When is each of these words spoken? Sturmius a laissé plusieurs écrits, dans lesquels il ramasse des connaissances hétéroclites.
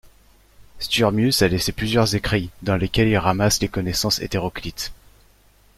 Sturmius 0.79 1.43
a 1.43 1.47
laissé 1.47 1.71
plusieurs 1.71 2.15
écrits, 2.15 2.49
dans 2.63 2.75
lesquels 2.75 3.09
il 3.09 3.17
ramasse 3.17 3.59
des 3.59 3.67
connaissances 3.69 4.17
hétéroclites. 4.17 4.91